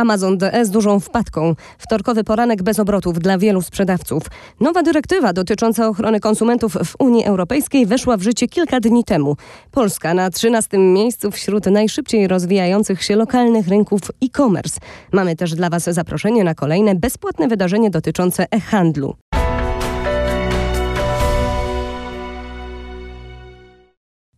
[0.00, 1.54] Amazon z dużą wpadką.
[1.78, 4.22] Wtorkowy poranek bez obrotów dla wielu sprzedawców.
[4.60, 9.36] Nowa dyrektywa dotycząca ochrony konsumentów w Unii Europejskiej weszła w życie kilka dni temu.
[9.70, 14.80] Polska na 13 miejscu wśród najszybciej rozwijających się lokalnych rynków e-commerce.
[15.12, 19.16] Mamy też dla Was zaproszenie na kolejne bezpłatne wydarzenie dotyczące e-handlu.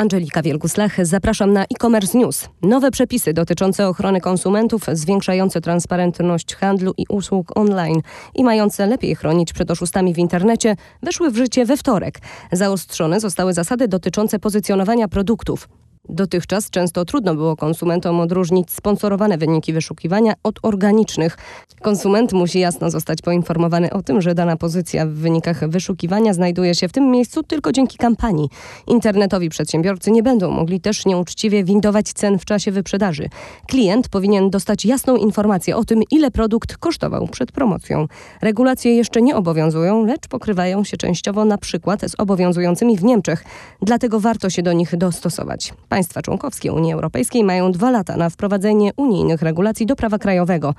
[0.00, 2.48] Angelika Wielguslach, zapraszam na e-commerce news.
[2.62, 8.00] Nowe przepisy dotyczące ochrony konsumentów, zwiększające transparentność handlu i usług online
[8.34, 12.18] i mające lepiej chronić przed oszustami w internecie, weszły w życie we wtorek.
[12.52, 15.68] Zaostrzone zostały zasady dotyczące pozycjonowania produktów.
[16.08, 21.36] Dotychczas często trudno było konsumentom odróżnić sponsorowane wyniki wyszukiwania od organicznych.
[21.82, 26.88] Konsument musi jasno zostać poinformowany o tym, że dana pozycja w wynikach wyszukiwania znajduje się
[26.88, 28.48] w tym miejscu tylko dzięki kampanii.
[28.86, 33.28] Internetowi przedsiębiorcy nie będą mogli też nieuczciwie windować cen w czasie wyprzedaży.
[33.66, 38.06] Klient powinien dostać jasną informację o tym, ile produkt kosztował przed promocją.
[38.42, 43.44] Regulacje jeszcze nie obowiązują, lecz pokrywają się częściowo na przykład z obowiązującymi w Niemczech.
[43.82, 45.72] Dlatego warto się do nich dostosować.
[45.98, 50.74] Państwa członkowskie Unii Europejskiej mają dwa lata na wprowadzenie unijnych regulacji do prawa krajowego.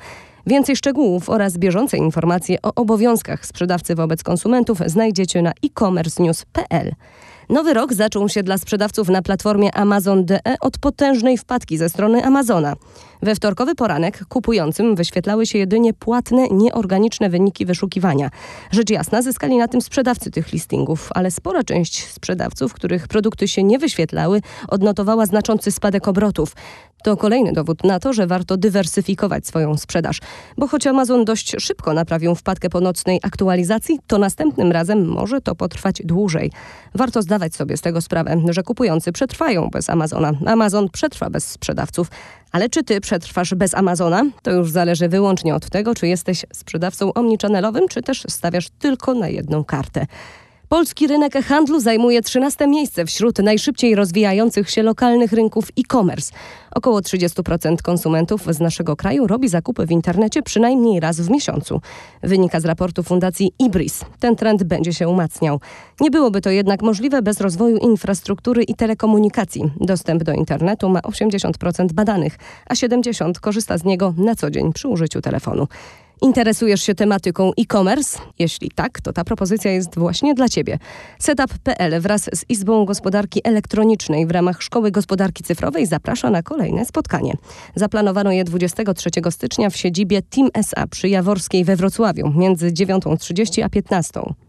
[0.48, 6.96] Więcej szczegółów oraz bieżące informacje o obowiązkach sprzedawcy wobec konsumentów znajdziecie na e-commercenews.pl.
[7.50, 12.76] Nowy rok zaczął się dla sprzedawców na platformie Amazon.de od potężnej wpadki ze strony Amazona.
[13.22, 18.30] We wtorkowy poranek kupującym wyświetlały się jedynie płatne, nieorganiczne wyniki wyszukiwania.
[18.72, 23.64] Rzecz jasna, zyskali na tym sprzedawcy tych listingów, ale spora część sprzedawców, których produkty się
[23.64, 26.56] nie wyświetlały, odnotowała znaczący spadek obrotów.
[27.04, 30.20] To kolejny dowód na to, że warto dywersyfikować swoją sprzedaż.
[30.58, 35.56] Bo choć Amazon dość szybko naprawił wpadkę po nocnej aktualizacji, to następnym razem może to
[35.56, 36.52] potrwać dłużej.
[36.96, 40.32] Warto zdawać sobie z tego sprawę, że kupujący przetrwają bez Amazona.
[40.46, 42.08] Amazon przetrwa bez sprzedawców.
[42.52, 44.24] Ale czy ty przetrwasz bez Amazona?
[44.44, 49.28] To już zależy wyłącznie od tego, czy jesteś sprzedawcą omnichannelowym, czy też stawiasz tylko na
[49.28, 50.06] jedną kartę.
[50.70, 56.34] Polski rynek handlu zajmuje 13 miejsce wśród najszybciej rozwijających się lokalnych rynków e-commerce.
[56.72, 61.82] Około 30% konsumentów z naszego kraju robi zakupy w internecie przynajmniej raz w miesiącu.
[62.24, 64.06] Wynika z raportu Fundacji Ibris.
[64.20, 65.60] Ten trend będzie się umacniał.
[66.00, 69.72] Nie byłoby to jednak możliwe bez rozwoju infrastruktury i telekomunikacji.
[69.80, 74.88] Dostęp do internetu ma 80% badanych, a 70% korzysta z niego na co dzień przy
[74.88, 75.68] użyciu telefonu.
[76.22, 78.20] Interesujesz się tematyką e-commerce?
[78.40, 80.80] Jeśli tak, to ta propozycja jest właśnie dla Ciebie.
[81.20, 87.34] Setup.pl wraz z Izbą Gospodarki Elektronicznej w ramach Szkoły Gospodarki Cyfrowej zaprasza na kolejne spotkanie.
[87.76, 93.68] Zaplanowano je 23 stycznia w siedzibie Team SA przy Jaworskiej we Wrocławiu między 9.30 a
[93.68, 94.49] 15.00.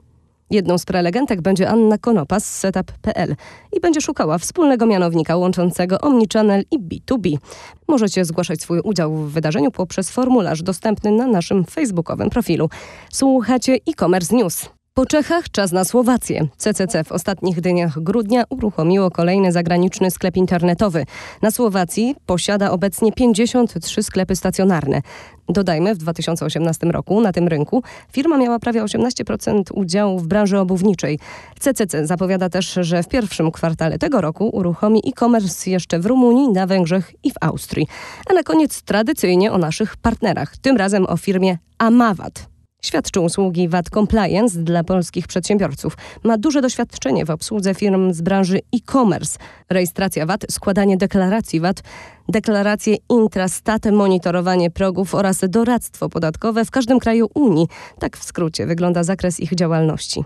[0.50, 3.36] Jedną z prelegentek będzie Anna Konopa z setup.pl
[3.72, 7.36] i będzie szukała wspólnego mianownika łączącego Omnichannel i B2B.
[7.88, 12.70] Możecie zgłaszać swój udział w wydarzeniu poprzez formularz dostępny na naszym facebookowym profilu.
[13.12, 14.79] Słuchacie e-commerce news.
[14.94, 16.46] Po Czechach czas na Słowację.
[16.56, 21.06] CCC w ostatnich dniach grudnia uruchomiło kolejny zagraniczny sklep internetowy.
[21.42, 25.02] Na Słowacji posiada obecnie 53 sklepy stacjonarne.
[25.48, 31.18] Dodajmy, w 2018 roku na tym rynku firma miała prawie 18% udziału w branży obuwniczej.
[31.60, 36.66] CCC zapowiada też, że w pierwszym kwartale tego roku uruchomi e-commerce jeszcze w Rumunii, na
[36.66, 37.86] Węgrzech i w Austrii.
[38.30, 42.49] A na koniec tradycyjnie o naszych partnerach, tym razem o firmie Amawat.
[42.82, 45.96] Świadczy usługi VAT Compliance dla polskich przedsiębiorców.
[46.24, 49.38] Ma duże doświadczenie w obsłudze firm z branży e-commerce.
[49.70, 51.82] Rejestracja VAT, składanie deklaracji VAT,
[52.28, 57.66] deklaracje intrastat, monitorowanie progów oraz doradztwo podatkowe w każdym kraju Unii.
[57.98, 60.24] Tak w skrócie wygląda zakres ich działalności.